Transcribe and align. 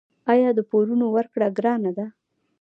آیا 0.33 0.49
د 0.57 0.59
پورونو 0.69 1.05
ورکړه 1.15 1.47
ګرانه 1.57 1.91
ده؟ 1.97 2.05